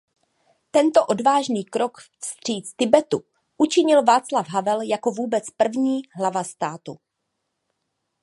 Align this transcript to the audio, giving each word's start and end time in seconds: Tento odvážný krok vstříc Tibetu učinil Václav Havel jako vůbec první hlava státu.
Tento 0.71 1.05
odvážný 1.05 1.63
krok 1.65 1.97
vstříc 2.19 2.73
Tibetu 2.75 3.23
učinil 3.57 4.03
Václav 4.03 4.47
Havel 4.47 4.81
jako 4.81 5.11
vůbec 5.11 5.49
první 5.49 6.01
hlava 6.17 6.43
státu. 6.43 6.97